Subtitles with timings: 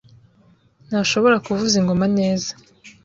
[0.87, 2.51] ntashobora kuvuza ingoma neza.